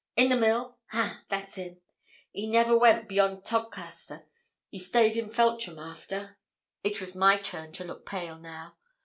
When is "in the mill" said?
0.15-0.79